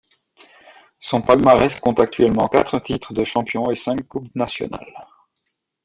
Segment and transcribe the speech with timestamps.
[0.97, 4.95] Son palmarès compte actuellement quatre titres de champions et cinq Coupes nationales.